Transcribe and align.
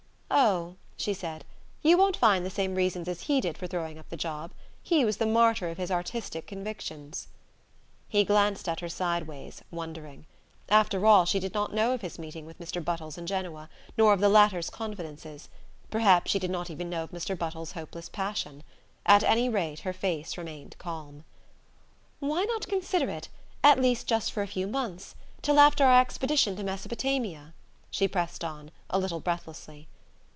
"Oh," 0.33 0.75
she 0.95 1.13
said, 1.13 1.43
"you 1.81 1.97
won't 1.97 2.15
find 2.15 2.45
the 2.45 2.49
same 2.49 2.75
reasons 2.75 3.09
as 3.09 3.23
he 3.23 3.41
did 3.41 3.57
for 3.57 3.67
throwing 3.67 3.99
up 3.99 4.07
the 4.07 4.15
job. 4.15 4.51
He 4.81 5.03
was 5.03 5.17
the 5.17 5.25
martyr 5.25 5.67
of 5.69 5.77
his 5.77 5.91
artistic 5.91 6.47
convictions." 6.47 7.27
He 8.07 8.23
glanced 8.23 8.69
at 8.69 8.79
her 8.79 8.87
sideways, 8.87 9.61
wondering. 9.71 10.25
After 10.69 11.05
all 11.05 11.25
she 11.25 11.39
did 11.41 11.53
not 11.53 11.73
know 11.73 11.93
of 11.93 11.99
his 11.99 12.17
meeting 12.17 12.45
with 12.45 12.59
Mr. 12.59 12.83
Buttles 12.83 13.17
in 13.17 13.27
Genoa, 13.27 13.67
nor 13.97 14.13
of 14.13 14.21
the 14.21 14.29
latter's 14.29 14.69
confidences; 14.69 15.49
perhaps 15.89 16.31
she 16.31 16.39
did 16.39 16.49
not 16.51 16.69
even 16.69 16.89
know 16.89 17.03
of 17.03 17.11
Mr. 17.11 17.37
Buttles's 17.37 17.73
hopeless 17.73 18.07
passion. 18.07 18.63
At 19.05 19.23
any 19.23 19.49
rate 19.49 19.81
her 19.81 19.93
face 19.93 20.37
remained 20.37 20.77
calm. 20.79 21.25
"Why 22.21 22.45
not 22.45 22.69
consider 22.69 23.09
it 23.09 23.27
at 23.65 23.81
least 23.81 24.07
just 24.07 24.31
for 24.31 24.41
a 24.43 24.47
few 24.47 24.65
months? 24.65 25.13
Till 25.41 25.59
after 25.59 25.83
our 25.83 25.99
expedition 25.99 26.55
to 26.55 26.63
Mesopotamia?" 26.63 27.53
she 27.91 28.07
pressed 28.07 28.45
on, 28.45 28.71
a 28.89 28.97
little 28.97 29.19
breathlessly. 29.19 29.89